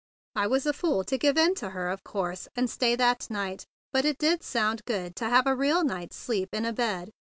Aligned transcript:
I 0.35 0.47
was 0.47 0.65
a 0.65 0.73
fool 0.73 1.03
to 1.03 1.17
give 1.19 1.37
in 1.37 1.53
to 1.61 1.69
her, 1.69 1.89
of 1.91 2.03
course, 2.03 2.47
and 2.55 2.67
stay 2.71 2.95
that 2.95 3.29
night, 3.29 3.67
but 3.93 4.03
it 4.03 4.17
did 4.17 4.41
sound 4.41 4.83
good 4.85 5.15
to 5.17 5.29
have 5.29 5.45
a 5.45 5.53
real 5.55 5.83
night's 5.83 6.15
sleep 6.15 6.55
in 6.55 6.65
a 6.65 6.73
bed. 6.73 7.11